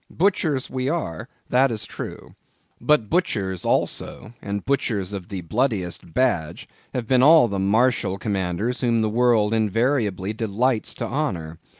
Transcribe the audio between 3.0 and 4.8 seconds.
butchers, also, and